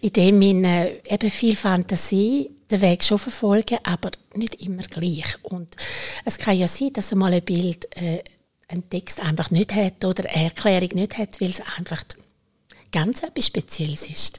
in 0.00 0.12
dem 0.12 0.42
Sinne 0.42 1.00
eben 1.04 1.30
viel 1.30 1.56
Fantasie 1.56 2.50
den 2.70 2.80
Weg 2.80 3.02
schon 3.04 3.18
verfolgen, 3.18 3.78
aber 3.82 4.10
nicht 4.34 4.56
immer 4.56 4.82
gleich. 4.82 5.36
Und 5.42 5.76
es 6.24 6.38
kann 6.38 6.56
ja 6.56 6.68
sein, 6.68 6.92
dass 6.92 7.12
einmal 7.12 7.32
ein 7.32 7.42
Bild 7.44 7.88
äh, 7.96 8.22
einen 8.68 8.88
Text 8.88 9.20
einfach 9.20 9.50
nicht 9.50 9.74
hat 9.74 10.04
oder 10.04 10.28
eine 10.30 10.44
Erklärung 10.44 10.90
nicht 10.94 11.18
hat, 11.18 11.40
weil 11.40 11.50
es 11.50 11.62
einfach 11.76 12.04
ganz 12.92 13.22
etwas 13.22 13.46
Spezielles 13.46 14.08
ist. 14.08 14.38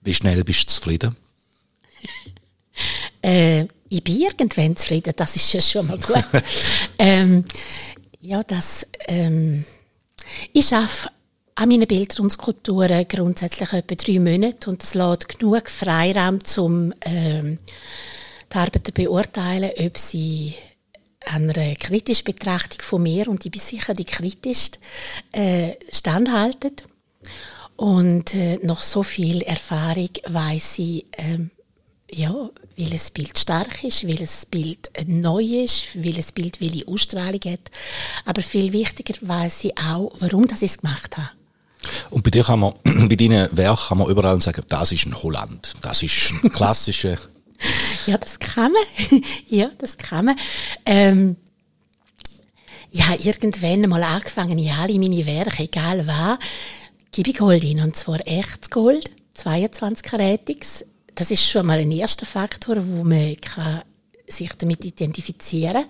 Wie 0.00 0.14
schnell 0.14 0.42
bist 0.44 0.62
du 0.62 0.74
zufrieden? 0.74 1.16
äh, 3.22 3.66
ich 3.88 4.04
bin 4.04 4.20
irgendwann 4.20 4.76
zufrieden, 4.76 5.12
das 5.16 5.36
ist 5.36 5.52
ja 5.52 5.60
schon 5.60 5.86
mal 5.86 5.98
gut. 5.98 6.24
ähm, 6.98 7.44
ja, 8.20 8.42
das, 8.42 8.86
ähm, 9.08 9.64
ich 10.52 10.72
arbeite 10.72 11.10
an 11.56 11.68
meinen 11.68 11.86
Bildern 11.88 12.20
und 12.20 12.30
Skulpturen 12.30 13.06
grundsätzlich 13.08 13.72
etwa 13.72 13.94
drei 13.94 14.20
Monate 14.20 14.70
und 14.70 14.82
es 14.82 14.94
lässt 14.94 15.28
genug 15.28 15.68
Freiraum, 15.68 16.38
um 16.58 16.94
ähm, 17.04 17.58
die 18.52 18.56
Arbeiten 18.56 18.94
beurteilen, 18.94 19.70
ob 19.78 19.98
sie 19.98 20.54
einer 21.26 21.74
kritischen 21.74 22.24
Betrachtung 22.24 22.80
von 22.80 23.02
mir, 23.02 23.28
und 23.28 23.44
ich 23.44 23.50
bin 23.50 23.60
sicher 23.60 23.94
die 23.94 24.04
kritischste, 24.04 24.78
äh, 25.32 25.74
standhalten. 25.92 26.72
Und 27.76 28.34
äh, 28.34 28.58
nach 28.62 28.82
so 28.82 29.02
viel 29.02 29.42
Erfahrung 29.42 30.10
weiß 30.26 30.78
ich, 30.78 31.06
ähm, 31.18 31.50
ja, 32.10 32.50
weil 32.80 32.92
ein 32.92 33.00
Bild 33.14 33.38
stark 33.38 33.84
ist, 33.84 34.06
weil 34.06 34.18
ein 34.18 34.28
Bild 34.50 34.90
neu 35.06 35.42
ist, 35.42 35.94
weil 35.94 36.16
ein 36.16 36.24
Bild 36.34 36.60
welche 36.60 36.88
Ausstrahlung 36.88 37.40
hat. 37.46 37.70
Aber 38.24 38.42
viel 38.42 38.72
wichtiger 38.72 39.14
weiß 39.20 39.64
ich 39.64 39.78
auch, 39.78 40.12
warum 40.20 40.46
das 40.46 40.62
ich 40.62 40.72
es 40.72 40.78
gemacht 40.78 41.16
habe. 41.16 41.30
Und 42.10 42.22
bei 42.22 42.30
dir 42.30 42.44
kann 42.44 42.60
man, 42.60 42.74
bei 43.08 43.16
deinen 43.16 43.54
Werken 43.56 43.88
kann 43.88 43.98
man 43.98 44.08
überall 44.08 44.40
sagen, 44.40 44.62
das 44.68 44.92
ist 44.92 45.06
ein 45.06 45.22
Holland. 45.22 45.74
Das 45.82 46.02
ist 46.02 46.32
ein 46.42 46.50
klassischer. 46.52 47.18
ja, 48.06 48.16
das 48.18 48.38
kann 48.38 48.72
man. 48.72 49.22
ja, 49.48 49.70
das 49.78 49.96
kann 49.98 50.26
man. 50.26 50.36
Ähm, 50.86 51.36
ich 52.92 53.06
habe 53.06 53.22
irgendwann 53.22 53.88
mal 53.88 54.02
angefangen, 54.02 54.58
in 54.58 54.70
alle 54.70 54.98
meine 54.98 55.24
Werke, 55.24 55.62
egal 55.62 56.06
was, 56.06 56.38
gebe 57.12 57.30
ich 57.30 57.36
Gold 57.36 57.62
hin. 57.62 57.80
Und 57.80 57.96
zwar 57.96 58.26
echtes 58.26 58.70
Gold, 58.70 59.10
22 59.34 60.02
Karätiges, 60.02 60.84
das 61.20 61.30
ist 61.30 61.50
schon 61.50 61.66
mal 61.66 61.78
ein 61.78 61.92
erster 61.92 62.24
Faktor, 62.24 62.76
wo 62.78 63.04
man 63.04 63.36
kann 63.42 63.82
sich 64.26 64.50
damit 64.56 64.82
identifizieren 64.86 65.84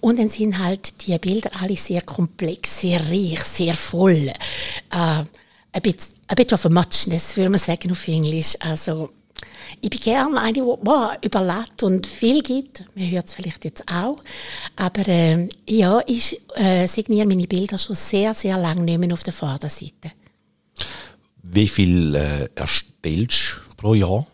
und 0.00 0.16
dann 0.16 0.28
sind 0.28 0.58
halt 0.58 1.04
die 1.04 1.18
Bilder 1.18 1.50
alle 1.60 1.74
sehr 1.74 2.02
komplex, 2.02 2.82
sehr 2.82 3.00
reich, 3.10 3.40
sehr 3.40 3.74
voll. 3.74 4.28
Äh, 4.28 4.32
ein 4.92 5.82
bisschen, 5.82 6.14
ein 6.28 6.36
bisschen 6.36 6.54
of 6.54 6.66
a 6.66 6.68
muchness, 6.68 7.36
würde 7.36 7.50
man 7.50 7.58
sagen 7.58 7.90
auf 7.90 8.06
Englisch. 8.06 8.54
Also 8.60 9.10
ich 9.80 9.90
bin 9.90 9.98
gerne 9.98 10.40
eine, 10.40 10.52
die 10.52 10.60
wow, 10.60 11.16
überlädt 11.20 11.82
und 11.82 12.06
viel 12.06 12.40
gibt. 12.40 12.84
Man 12.94 13.10
hört 13.10 13.26
es 13.26 13.34
vielleicht 13.34 13.64
jetzt 13.64 13.82
auch. 13.90 14.20
Aber 14.76 15.08
äh, 15.08 15.48
ja, 15.68 16.00
ich 16.06 16.40
äh, 16.54 16.86
signiere 16.86 17.26
meine 17.26 17.48
Bilder 17.48 17.76
schon 17.76 17.96
sehr, 17.96 18.34
sehr 18.34 18.56
lange 18.56 18.82
nicht 18.82 19.00
mehr 19.00 19.12
auf 19.12 19.24
der 19.24 19.32
Vorderseite. 19.32 20.12
Wie 21.42 21.66
viel 21.66 22.14
äh, 22.14 22.48
erstellst 22.54 23.62
du 23.70 23.76
pro 23.76 23.94
Jahr? 23.94 24.28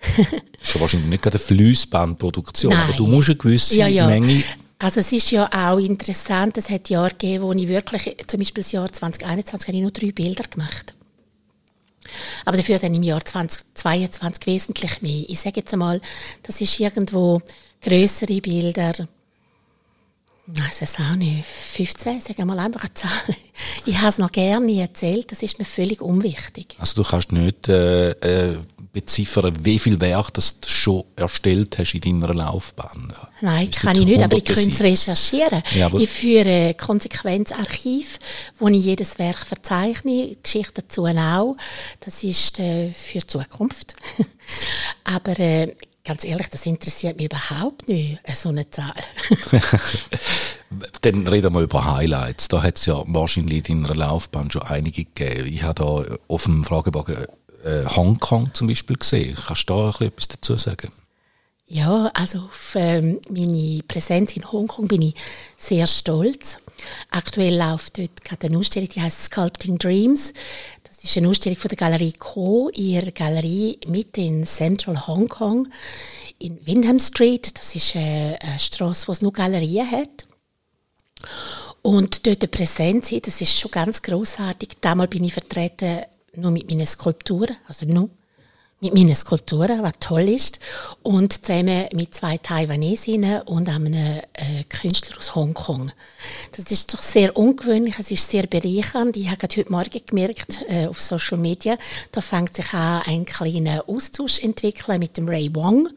das 0.60 0.74
ist 0.74 0.80
wahrscheinlich 0.80 1.08
nicht 1.08 1.22
gerade 1.22 1.38
eine 1.38 1.44
Fließbandproduktion, 1.44 2.72
aber 2.72 2.92
du 2.92 3.06
musst 3.06 3.28
eine 3.28 3.36
gewisse 3.36 3.76
ja, 3.76 3.88
ja. 3.88 4.06
Menge 4.06 4.42
also 4.80 5.00
es 5.00 5.10
ist 5.10 5.32
ja 5.32 5.50
auch 5.52 5.78
interessant, 5.78 6.56
es 6.56 6.70
hat 6.70 6.88
Jahre 6.88 7.10
gegeben, 7.10 7.42
wo 7.42 7.52
ich 7.52 7.66
wirklich, 7.66 8.16
zum 8.28 8.38
Beispiel 8.38 8.62
das 8.62 8.70
Jahr 8.70 8.92
2021, 8.92 9.66
habe 9.68 9.76
ich 9.76 9.82
nur 9.82 9.90
drei 9.90 10.12
Bilder 10.12 10.44
gemacht. 10.44 10.94
Aber 12.44 12.56
dafür 12.56 12.78
dann 12.78 12.94
im 12.94 13.02
Jahr 13.02 13.24
2022 13.24 14.46
wesentlich 14.46 15.02
mehr. 15.02 15.24
Ich 15.28 15.40
sage 15.40 15.60
jetzt 15.60 15.72
einmal, 15.72 16.00
das 16.44 16.60
ist 16.60 16.78
irgendwo 16.78 17.42
größere 17.82 18.40
Bilder, 18.40 19.08
ich 20.50 20.60
weiß 20.60 20.96
auch 21.00 21.16
nicht, 21.16 21.44
15, 21.44 22.20
sagen 22.20 22.38
wir 22.38 22.44
mal 22.46 22.58
einfach 22.58 22.80
eine 22.80 22.94
Zahl. 22.94 23.36
Ich 23.84 23.98
habe 23.98 24.08
es 24.08 24.18
noch 24.18 24.32
gerne 24.32 24.80
erzählt, 24.80 25.30
das 25.30 25.42
ist 25.42 25.58
mir 25.58 25.64
völlig 25.64 26.00
unwichtig. 26.00 26.76
Also 26.78 27.02
du 27.02 27.08
kannst 27.08 27.32
nicht 27.32 27.68
äh, 27.68 28.10
äh, 28.10 28.56
beziffern, 28.92 29.52
wie 29.62 29.78
viel 29.78 30.00
Werk 30.00 30.32
das 30.34 30.60
du 30.60 30.68
schon 30.68 31.04
erstellt 31.16 31.76
hast 31.78 31.94
in 31.94 32.20
deiner 32.20 32.32
Laufbahn. 32.32 33.12
Nein, 33.40 33.70
das 33.70 33.82
kann 33.82 33.96
ich 33.96 34.04
nicht, 34.06 34.22
aber 34.22 34.36
ich 34.36 34.44
könnte 34.44 34.70
es 34.70 34.80
recherchieren. 34.80 35.62
Ja, 35.74 35.92
ich 35.94 36.08
führe 36.08 36.74
Konsequenzarchiv, 36.74 38.18
wo 38.58 38.68
ich 38.68 38.84
jedes 38.84 39.18
Werk 39.18 39.44
verzeichne, 39.44 40.36
Geschichte 40.42 40.82
dazu 40.82 41.04
auch. 41.04 41.56
Das 42.00 42.22
ist 42.24 42.58
äh, 42.58 42.90
für 42.90 43.18
die 43.18 43.26
Zukunft. 43.26 43.94
aber 45.04 45.38
äh, 45.38 45.74
ganz 46.08 46.24
ehrlich, 46.24 46.48
das 46.48 46.64
interessiert 46.64 47.18
mich 47.18 47.26
überhaupt 47.26 47.86
nicht, 47.86 48.18
so 48.34 48.48
eine 48.48 48.68
Zahl. 48.70 48.94
Dann 51.02 51.26
reden 51.26 51.52
wir 51.52 51.60
über 51.60 51.84
Highlights. 51.84 52.48
Da 52.48 52.62
hat 52.62 52.76
es 52.76 52.86
ja 52.86 53.02
wahrscheinlich 53.06 53.68
in 53.68 53.82
deiner 53.82 53.94
Laufbahn 53.94 54.50
schon 54.50 54.62
einige 54.62 55.04
gegeben. 55.04 55.52
Ich 55.52 55.62
habe 55.62 55.74
da 55.74 56.16
auf 56.28 56.44
dem 56.44 56.64
Fragebogen 56.64 57.26
äh, 57.62 57.84
Hongkong 57.84 58.54
zum 58.54 58.68
Beispiel 58.68 58.96
gesehen. 58.96 59.36
Kannst 59.36 59.68
du 59.68 59.74
da 59.74 60.06
etwas 60.06 60.28
dazu 60.28 60.56
sagen? 60.56 60.90
Ja, 61.66 62.10
also 62.14 62.38
auf 62.38 62.72
ähm, 62.76 63.20
meine 63.28 63.82
Präsenz 63.86 64.34
in 64.34 64.50
Hongkong 64.50 64.88
bin 64.88 65.02
ich 65.02 65.14
sehr 65.58 65.86
stolz. 65.86 66.56
Aktuell 67.10 67.58
läuft 67.58 67.98
dort 67.98 68.24
gerade 68.24 68.46
eine 68.46 68.56
Ausstellung, 68.56 68.88
die 68.88 69.02
heißt 69.02 69.24
Sculpting 69.24 69.76
Dreams. 69.76 70.32
Das 70.88 71.04
ist 71.04 71.16
eine 71.16 71.28
Ausstellung 71.28 71.58
von 71.58 71.68
der 71.68 71.76
Galerie 71.76 72.12
Co. 72.18 72.70
Ihre 72.70 73.12
Galerie 73.12 73.78
mitten 73.86 74.20
in 74.20 74.44
Central 74.44 75.06
Hongkong 75.06 75.68
in 76.38 76.66
Windham 76.66 76.98
Street. 76.98 77.56
Das 77.56 77.74
ist 77.74 77.94
eine, 77.94 78.38
eine 78.40 78.58
Straße, 78.58 79.06
wo 79.06 79.12
es 79.12 79.20
nur 79.20 79.32
Galerien 79.32 79.90
hat. 79.90 80.26
Und 81.82 82.26
dort 82.26 82.50
präsent 82.50 83.04
sein, 83.04 83.20
das 83.22 83.40
ist 83.40 83.58
schon 83.58 83.70
ganz 83.70 84.02
großartig. 84.02 84.70
Damals 84.80 85.10
bin 85.10 85.24
ich 85.24 85.34
vertreten 85.34 86.02
nur 86.34 86.50
mit 86.50 86.68
meinen 86.68 86.86
Skulpturen, 86.86 87.56
also 87.66 87.86
nur 87.86 88.10
mit 88.80 88.94
meinen 88.94 89.14
Skulpturen, 89.14 89.82
was 89.82 89.94
toll 89.98 90.28
ist. 90.28 90.60
Und 91.02 91.32
zusammen 91.44 91.86
mit 91.94 92.14
zwei 92.14 92.38
Taiwanesinnen 92.38 93.42
und 93.42 93.68
einem 93.68 93.92
äh, 93.92 94.22
Künstler 94.68 95.18
aus 95.18 95.34
Hongkong. 95.34 95.90
Das 96.56 96.70
ist 96.70 96.92
doch 96.94 97.02
sehr 97.02 97.36
ungewöhnlich, 97.36 97.98
es 97.98 98.10
ist 98.10 98.30
sehr 98.30 98.46
bereichernd. 98.46 99.16
Ich 99.16 99.28
habe 99.28 99.42
heute 99.42 99.70
Morgen 99.70 100.00
gemerkt, 100.06 100.60
äh, 100.68 100.86
auf 100.86 101.00
Social 101.00 101.38
Media, 101.38 101.76
da 102.12 102.20
fängt 102.20 102.54
sich 102.54 102.72
an, 102.72 103.02
ein 103.04 103.24
kleiner 103.24 103.84
Austausch 103.88 104.38
entwickeln 104.40 105.00
mit 105.00 105.16
dem 105.16 105.28
Ray 105.28 105.52
Wong. 105.54 105.88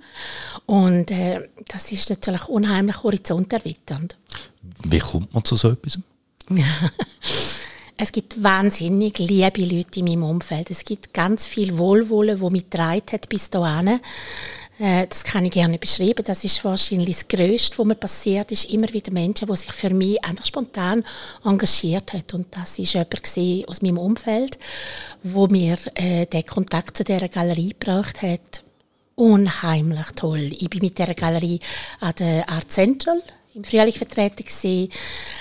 Und 0.65 1.11
äh, 1.11 1.47
das 1.67 1.91
ist 1.91 2.09
natürlich 2.09 2.47
unheimlich 2.47 3.03
horizonterweiternd. 3.03 4.17
Wie 4.83 4.99
kommt 4.99 5.33
man 5.33 5.43
zu 5.43 5.55
so 5.55 5.69
etwas? 5.69 5.99
Es 8.03 8.11
gibt 8.11 8.41
wahnsinnig 8.41 9.19
liebe 9.19 9.61
Leute 9.63 9.99
in 9.99 10.05
meinem 10.05 10.23
Umfeld. 10.23 10.71
Es 10.71 10.83
gibt 10.83 11.13
ganz 11.13 11.45
viel 11.45 11.77
Wohlwollen, 11.77 12.41
wo 12.41 12.49
mich 12.49 12.65
hat 12.75 13.29
bis 13.29 13.51
dahin. 13.51 13.99
Äh, 14.79 15.05
das 15.05 15.23
kann 15.23 15.45
ich 15.45 15.51
gerne 15.51 15.77
beschreiben. 15.77 16.25
Das 16.25 16.43
ist 16.43 16.65
wahrscheinlich 16.65 17.17
das 17.17 17.27
Größte, 17.27 17.77
was 17.77 17.85
mir 17.85 17.93
passiert 17.93 18.51
ist. 18.51 18.71
Immer 18.71 18.91
wieder 18.91 19.13
Menschen, 19.13 19.47
die 19.47 19.55
sich 19.55 19.71
für 19.71 19.91
mich 19.91 20.23
einfach 20.25 20.47
spontan 20.47 21.03
engagiert 21.45 22.13
haben. 22.13 22.23
Und 22.33 22.47
das 22.49 22.79
ist 22.79 22.93
jemand 22.93 23.69
aus 23.69 23.83
meinem 23.83 23.99
Umfeld, 23.99 24.57
wo 25.21 25.45
mir 25.45 25.77
äh, 25.93 26.25
den 26.25 26.45
Kontakt 26.47 26.97
zu 26.97 27.03
dieser 27.03 27.29
Galerie 27.29 27.75
gebracht 27.79 28.23
hat. 28.23 28.63
Unheimlich 29.13 30.07
toll. 30.15 30.49
Ich 30.57 30.71
bin 30.71 30.81
mit 30.81 30.97
dieser 30.97 31.13
Galerie 31.13 31.59
an 31.99 32.15
der 32.17 32.49
Art 32.49 32.71
Central 32.71 33.21
im 33.53 33.63
Frühling 33.63 33.93
vertreten 33.93 34.43
gewesen, 34.43 34.89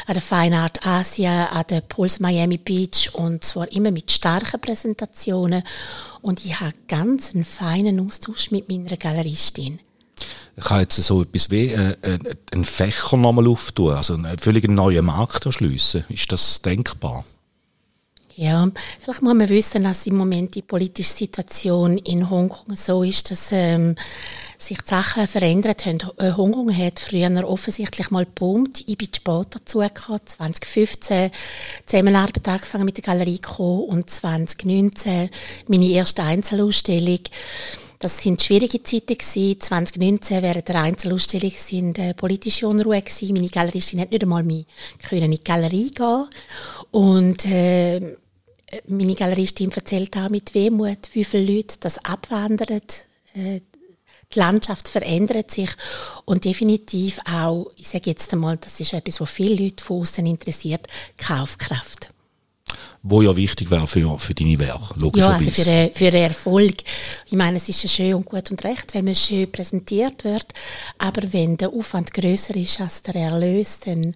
an 0.06 0.14
der 0.14 0.22
Fine 0.22 0.58
Art 0.58 0.86
Asia, 0.86 1.46
an 1.46 1.64
der 1.70 1.80
Pulse 1.80 2.22
Miami 2.22 2.58
Beach 2.58 3.10
und 3.12 3.44
zwar 3.44 3.70
immer 3.72 3.90
mit 3.90 4.10
starken 4.10 4.60
Präsentationen 4.60 5.62
und 6.20 6.44
ich 6.44 6.58
habe 6.60 6.74
ganz 6.88 7.34
einen 7.34 7.44
feinen 7.44 8.04
Austausch 8.04 8.50
mit 8.50 8.68
meiner 8.68 8.96
Galeristin. 8.96 9.80
Ich 10.56 10.64
kann 10.64 10.80
jetzt 10.80 10.96
so 10.96 11.22
etwas 11.22 11.50
wie 11.50 11.68
äh, 11.68 11.96
äh, 12.02 12.18
einen 12.52 12.64
Fächer 12.64 13.16
nochmal 13.16 13.46
auftun, 13.46 13.94
also 13.94 14.14
einen 14.14 14.38
völlig 14.38 14.68
neuen 14.68 15.06
Markt 15.06 15.46
erschliessen. 15.46 16.04
Ist 16.08 16.32
das 16.32 16.60
denkbar? 16.60 17.24
Ja, 18.42 18.66
vielleicht 18.98 19.20
muss 19.20 19.34
man 19.34 19.50
wissen, 19.50 19.82
dass 19.82 20.06
im 20.06 20.16
Moment 20.16 20.54
die 20.54 20.62
politische 20.62 21.12
Situation 21.12 21.98
in 21.98 22.30
Hongkong 22.30 22.74
so 22.74 23.02
ist, 23.02 23.30
dass 23.30 23.52
ähm, 23.52 23.96
sich 24.56 24.80
die 24.80 24.88
Sachen 24.88 25.26
verändert 25.26 25.84
haben. 25.84 25.98
Äh, 26.16 26.32
Hongkong 26.32 26.74
hat 26.74 27.00
früher 27.00 27.46
offensichtlich 27.46 28.10
mal 28.10 28.24
geboomt. 28.24 28.82
Ich 28.86 28.96
bin 28.96 29.08
spät 29.14 29.48
dazu 29.50 29.80
gekommen, 29.80 30.20
2015 30.24 31.30
Zusammenarbeit 31.84 32.48
angefangen 32.48 32.86
mit 32.86 32.96
der 32.96 33.04
Galerie 33.04 33.40
Co. 33.40 33.80
und 33.80 34.08
2019 34.08 35.28
meine 35.68 35.90
erste 35.90 36.22
Einzelausstellung. 36.22 37.20
Das 37.98 38.22
sind 38.22 38.40
schwierige 38.40 38.82
Zeiten 38.82 39.18
gewesen. 39.18 39.60
2019 39.60 40.42
während 40.42 40.66
der 40.66 40.80
Einzelausstellung 40.80 41.52
sind 41.54 41.98
äh, 41.98 42.14
politische 42.14 42.66
Unruhe 42.66 43.02
gewesen. 43.02 43.34
Meine 43.34 43.50
Galeristin 43.50 44.00
hat 44.00 44.10
nicht 44.10 44.22
einmal 44.22 44.44
mehr 44.44 44.64
können 45.06 45.24
in 45.24 45.32
die 45.32 45.44
Galerie 45.44 45.90
gehen 45.90 46.26
und 46.90 47.44
äh, 47.44 48.16
meine 48.86 49.14
Galeristin 49.14 49.70
erzählt 49.72 50.16
auch 50.16 50.28
mit 50.28 50.54
Wehmut, 50.54 51.08
wie 51.12 51.24
viele 51.24 51.56
Leute 51.56 51.76
das 51.80 51.98
abwandern. 52.04 52.80
Äh, 53.34 53.60
die 54.32 54.38
Landschaft 54.38 54.86
verändert 54.86 55.50
sich 55.50 55.70
und 56.24 56.44
definitiv 56.44 57.18
auch, 57.24 57.70
ich 57.76 57.88
sage 57.88 58.10
jetzt 58.10 58.32
einmal, 58.32 58.56
das 58.58 58.78
ist 58.78 58.92
etwas, 58.92 59.20
was 59.20 59.30
viele 59.30 59.64
Leute 59.64 59.82
von 59.82 60.02
außen 60.02 60.24
interessiert, 60.24 60.86
Kaufkraft. 61.16 62.12
Wo 63.02 63.22
ja 63.22 63.34
wichtig 63.34 63.70
wäre 63.70 63.86
für, 63.88 64.18
für 64.18 64.34
deine 64.34 64.58
Werke, 64.58 64.94
logischerweise. 65.00 65.42
Ja, 65.42 65.48
also 65.48 65.62
für, 65.62 65.98
für 65.98 66.10
den 66.12 66.22
Erfolg. 66.22 66.76
Ich 67.26 67.32
meine, 67.32 67.56
es 67.56 67.68
ist 67.68 67.82
ja 67.82 67.88
schön 67.88 68.14
und 68.14 68.26
gut 68.26 68.50
und 68.50 68.62
recht, 68.62 68.94
wenn 68.94 69.06
man 69.06 69.14
schön 69.16 69.50
präsentiert 69.50 70.22
wird, 70.22 70.46
aber 70.98 71.32
wenn 71.32 71.56
der 71.56 71.70
Aufwand 71.72 72.12
größer 72.14 72.54
ist 72.54 72.80
als 72.80 73.02
der 73.02 73.16
Erlös, 73.16 73.80
dann 73.80 74.14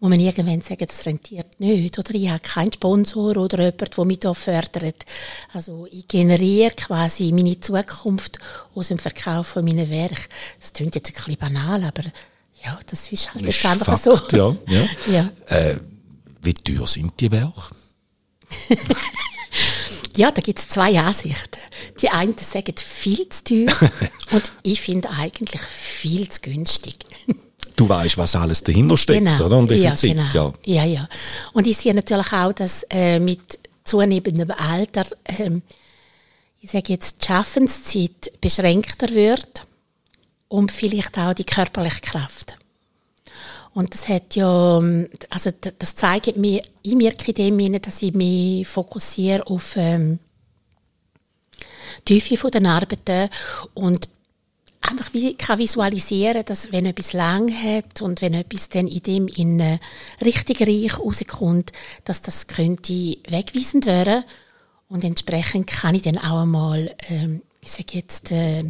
muss 0.00 0.08
man 0.08 0.20
irgendwann 0.20 0.62
sagen, 0.62 0.86
das 0.86 1.04
rentiert 1.04 1.60
nicht. 1.60 1.98
Oder 1.98 2.14
ich 2.14 2.30
habe 2.30 2.40
keinen 2.40 2.72
Sponsor 2.72 3.36
oder 3.36 3.64
jemand, 3.64 3.96
der 3.96 4.04
mich 4.06 4.18
da 4.20 4.32
fördert. 4.32 5.04
Also 5.52 5.86
ich 5.90 6.08
generiere 6.08 6.72
quasi 6.74 7.32
meine 7.32 7.60
Zukunft 7.60 8.38
aus 8.74 8.88
dem 8.88 8.98
Verkauf 8.98 9.48
von 9.48 9.64
meinen 9.64 9.90
Werken. 9.90 10.16
Das 10.58 10.72
klingt 10.72 10.94
jetzt 10.94 11.10
ein 11.10 11.14
bisschen 11.14 11.36
banal, 11.36 11.84
aber 11.84 12.04
ja, 12.64 12.78
das 12.86 13.12
ist 13.12 13.34
halt 13.34 13.44
jetzt 13.44 13.64
einfach 13.66 13.98
Fakt, 13.98 14.30
so. 14.30 14.36
Ja, 14.36 14.56
ja. 14.68 14.88
ja. 15.12 15.32
Äh, 15.48 15.76
wie 16.40 16.54
teuer 16.54 16.86
sind 16.86 17.20
die 17.20 17.30
Werke? 17.30 17.62
ja, 20.16 20.30
da 20.30 20.40
gibt 20.40 20.58
es 20.58 20.68
zwei 20.70 20.98
Ansichten. 20.98 21.60
Die 22.00 22.08
einen 22.08 22.36
sagen 22.38 22.74
viel 22.76 23.28
zu 23.28 23.44
teuer 23.44 23.90
und 24.32 24.50
ich 24.62 24.80
finde 24.80 25.10
eigentlich 25.10 25.60
viel 25.60 26.26
zu 26.30 26.40
günstig 26.40 26.96
du 27.80 27.88
weißt, 27.88 28.18
was 28.18 28.36
alles 28.36 28.62
dahinter 28.62 28.96
steckt, 28.96 29.24
genau. 29.24 29.44
oder? 29.44 29.58
Und 29.58 29.70
wie 29.70 29.76
ja, 29.76 29.94
Zeit, 29.94 30.10
genau. 30.10 30.52
ja. 30.64 30.84
ja, 30.84 30.84
ja. 30.84 31.08
Und 31.52 31.66
ich 31.66 31.76
sehe 31.76 31.94
natürlich 31.94 32.32
auch, 32.32 32.52
dass 32.52 32.84
äh, 32.90 33.18
mit 33.18 33.58
zunehmendem 33.84 34.50
Alter, 34.50 35.06
äh, 35.24 35.50
ich 36.60 36.70
sage 36.70 36.92
jetzt, 36.92 37.22
die 37.22 37.26
Schaffenszeit 37.26 38.32
beschränkter 38.40 39.08
wird 39.10 39.66
und 40.48 40.70
vielleicht 40.70 41.16
auch 41.16 41.32
die 41.32 41.44
körperliche 41.44 42.00
Kraft. 42.02 42.58
Und 43.72 43.94
das 43.94 44.08
hat 44.08 44.34
ja, 44.34 44.82
also 45.30 45.50
das 45.78 45.94
zeigt 45.94 46.36
mir, 46.36 46.60
ich 46.82 46.94
merke 46.94 47.32
in 47.32 47.58
dem 47.58 47.80
dass 47.80 48.02
ich 48.02 48.12
mich 48.12 48.66
fokussiere 48.66 49.46
auf 49.46 49.76
ähm, 49.76 50.18
die 52.08 52.20
Tiefe 52.20 52.50
den 52.50 52.66
Arbeiten 52.66 53.30
und 53.74 54.08
einfach 54.80 55.12
wie, 55.12 55.34
kann 55.34 55.58
visualisieren, 55.58 56.44
dass 56.44 56.72
wenn 56.72 56.86
etwas 56.86 57.12
lang 57.12 57.52
hat 57.52 58.02
und 58.02 58.22
wenn 58.22 58.34
etwas 58.34 58.68
dann 58.68 58.86
in 58.86 59.02
dem 59.02 59.28
in 59.28 59.78
richtig 60.20 60.62
reich 60.62 60.98
rauskommt, 60.98 61.72
dass 62.04 62.22
das 62.22 62.46
könnte 62.46 62.92
wegweisend 63.28 63.86
werden 63.86 64.24
und 64.88 65.04
entsprechend 65.04 65.68
kann 65.68 65.94
ich 65.94 66.02
dann 66.02 66.18
auch 66.18 66.42
einmal, 66.42 66.94
ähm, 67.08 67.42
ich 67.60 67.70
sage 67.70 67.92
jetzt, 67.92 68.32
äh, 68.32 68.64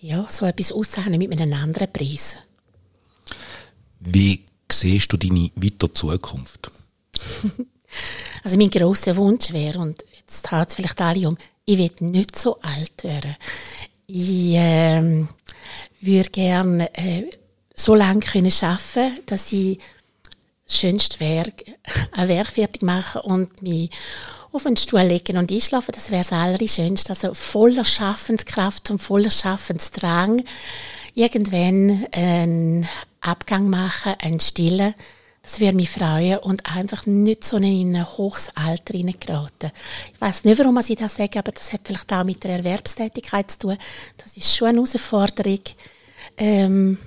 ja, 0.00 0.26
so 0.28 0.46
etwas 0.46 0.72
auszeichnen 0.72 1.18
mit 1.18 1.40
einem 1.40 1.52
anderen 1.52 1.92
Preis. 1.92 2.38
Wie 4.00 4.44
siehst 4.70 5.12
du 5.12 5.16
deine 5.16 5.50
weitere 5.54 5.92
Zukunft? 5.92 6.70
also 8.44 8.56
mein 8.56 8.70
grosser 8.70 9.16
Wunsch 9.16 9.52
wäre, 9.52 9.78
und 9.78 10.04
jetzt 10.18 10.50
haut 10.50 10.68
es 10.68 10.74
vielleicht 10.74 11.00
alle 11.00 11.28
um, 11.28 11.38
ich 11.64 11.78
will 11.78 11.90
nicht 12.00 12.36
so 12.36 12.60
alt 12.60 13.04
werden. 13.04 13.36
Ich 14.06 14.54
äh, 14.54 15.26
würde 16.00 16.30
gerne 16.30 16.94
äh, 16.94 17.24
so 17.74 17.94
lange 17.94 18.20
können 18.20 18.52
arbeiten 18.60 19.18
dass 19.26 19.52
ich 19.52 19.78
das 20.66 20.78
schönste 20.78 21.20
Werk, 21.20 21.64
ein 22.12 22.28
Werk 22.28 22.48
fertig 22.48 22.82
machen 22.82 23.22
und 23.22 23.62
mich 23.62 23.90
auf 24.52 24.64
den 24.64 24.76
Stuhl 24.76 25.00
legen 25.00 25.38
und 25.38 25.50
einschlafen. 25.50 25.92
Das 25.94 26.10
wäre 26.10 26.22
das 26.22 26.32
Allerschönste. 26.32 27.10
Also 27.10 27.34
voller 27.34 27.84
Schaffenskraft 27.84 28.90
und 28.90 28.98
voller 29.00 29.30
Schaffensdrang. 29.30 30.42
Irgendwann 31.14 32.06
einen 32.12 32.88
Abgang 33.20 33.68
machen, 33.68 34.14
einen 34.20 34.40
stillen 34.40 34.94
das 35.42 35.58
würde 35.58 35.76
mich 35.76 35.90
freuen 35.90 36.38
und 36.38 36.64
einfach 36.74 37.04
nicht 37.06 37.42
so 37.44 37.56
in 37.56 37.96
ein 37.96 38.16
hohes 38.16 38.50
Alter 38.54 38.96
hineingeraten. 38.96 39.72
Ich 40.14 40.20
weiß 40.20 40.44
nicht, 40.44 40.58
warum 40.58 40.78
ich 40.78 40.96
das 40.96 41.16
sage, 41.16 41.38
aber 41.40 41.50
das 41.50 41.72
hat 41.72 41.80
vielleicht 41.84 42.12
auch 42.12 42.24
mit 42.24 42.44
der 42.44 42.58
Erwerbstätigkeit 42.58 43.50
zu 43.50 43.58
tun. 43.58 43.78
Das 44.18 44.36
ist 44.36 44.56
schon 44.56 44.68
eine 44.68 44.78
Herausforderung. 44.78 45.60
Ähm, 46.36 46.98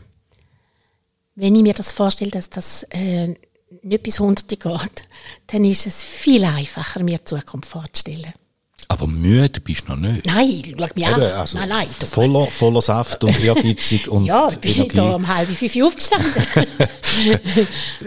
wenn 1.35 1.55
ich 1.55 1.63
mir 1.63 1.73
das 1.73 1.93
vorstelle, 1.93 2.31
dass 2.31 2.49
das 2.49 2.83
äh, 2.91 3.33
nicht 3.81 4.03
bis 4.03 4.19
100 4.19 4.47
geht, 4.49 5.03
dann 5.47 5.65
ist 5.65 5.87
es 5.87 6.03
viel 6.03 6.43
einfacher, 6.43 7.03
mir 7.03 7.17
die 7.17 7.25
Zukunft 7.25 7.69
vorzustellen. 7.69 8.33
Aber 8.87 9.07
müde 9.07 9.59
bist 9.61 9.83
du 9.87 9.93
noch 9.93 9.99
nicht. 9.99 10.25
Nein, 10.25 10.63
schau 10.77 10.87
mich 10.95 11.07
an. 11.07 11.21
Also 11.21 11.57
nein, 11.57 11.69
nein. 11.69 11.87
Voller, 11.87 12.45
voller 12.47 12.81
Saft 12.81 13.23
und 13.23 13.43
ehrgeizig 13.43 14.07
und 14.09 14.25
Ja, 14.25 14.47
ich 14.47 14.57
bin 14.59 14.73
Energie. 14.75 14.95
da 14.97 15.15
um 15.15 15.27
halb 15.27 15.49
fünf 15.49 15.75
aufgestanden. 15.83 16.31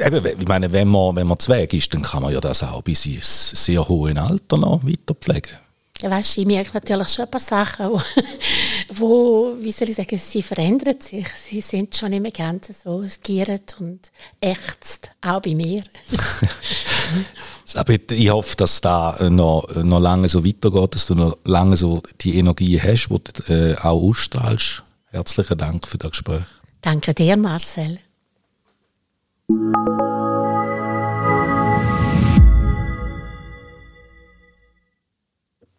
Eben, 0.04 0.26
ich 0.40 0.48
meine, 0.48 0.72
wenn 0.72 0.88
man, 0.88 1.16
wenn 1.16 1.26
man 1.26 1.38
zweig 1.38 1.72
ist, 1.74 1.92
dann 1.94 2.02
kann 2.02 2.22
man 2.22 2.32
ja 2.32 2.40
das 2.40 2.62
auch 2.62 2.82
bis 2.82 3.06
ins 3.06 3.50
sehr 3.64 3.86
hohe 3.88 4.14
Alter 4.20 4.56
noch 4.56 4.84
weiter 4.84 5.14
pflegen. 5.14 5.50
Ja, 6.00 6.10
weißt, 6.10 6.38
ich 6.38 6.46
merke 6.46 6.70
natürlich 6.74 7.08
schon 7.08 7.24
ein 7.24 7.30
paar 7.30 7.40
Sachen, 7.40 8.00
wo, 8.90 9.54
wie 9.58 9.72
soll 9.72 9.90
ich 9.90 9.96
sagen, 9.96 10.18
sie 10.18 10.42
verändern 10.42 11.00
sich. 11.00 11.26
Sie 11.28 11.60
sind 11.60 11.94
schon 11.94 12.10
mehr 12.10 12.30
ganz 12.30 12.70
so, 12.82 13.02
es 13.02 13.20
giert 13.20 13.76
und 13.80 14.10
ächzt, 14.40 15.10
auch 15.20 15.40
bei 15.40 15.54
mir. 15.54 15.82
ich 18.10 18.30
hoffe, 18.30 18.56
dass 18.56 18.80
da 18.80 19.16
noch, 19.30 19.66
noch 19.74 20.00
lange 20.00 20.28
so 20.28 20.44
weitergeht, 20.44 20.94
dass 20.94 21.06
du 21.06 21.14
noch 21.14 21.38
lange 21.44 21.76
so 21.76 22.02
die 22.20 22.38
Energie 22.38 22.80
hast, 22.80 23.08
die 23.08 23.42
du 23.46 23.52
äh, 23.52 23.76
auch 23.76 24.02
ausstrahlst. 24.02 24.82
Herzlichen 25.10 25.58
Dank 25.58 25.86
für 25.86 25.98
das 25.98 26.10
Gespräch. 26.10 26.46
Danke 26.80 27.14
dir, 27.14 27.36
Marcel. 27.36 27.98